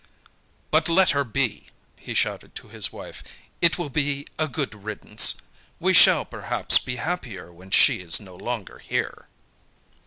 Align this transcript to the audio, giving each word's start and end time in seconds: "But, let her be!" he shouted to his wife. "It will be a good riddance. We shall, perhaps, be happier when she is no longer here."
"But, 0.71 0.89
let 0.89 1.11
her 1.11 1.23
be!" 1.23 1.67
he 1.99 2.15
shouted 2.15 2.55
to 2.55 2.69
his 2.69 2.91
wife. 2.91 3.23
"It 3.61 3.77
will 3.77 3.91
be 3.91 4.25
a 4.39 4.47
good 4.47 4.83
riddance. 4.83 5.35
We 5.79 5.93
shall, 5.93 6.25
perhaps, 6.25 6.79
be 6.79 6.95
happier 6.95 7.53
when 7.53 7.69
she 7.69 7.97
is 7.97 8.19
no 8.19 8.35
longer 8.35 8.79
here." 8.79 9.27